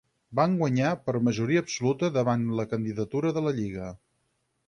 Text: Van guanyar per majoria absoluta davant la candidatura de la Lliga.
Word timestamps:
Van 0.37 0.53
guanyar 0.61 0.93
per 1.09 1.13
majoria 1.27 1.61
absoluta 1.65 2.09
davant 2.17 2.47
la 2.61 2.67
candidatura 2.73 3.35
de 3.39 3.47
la 3.49 3.53
Lliga. 3.59 3.93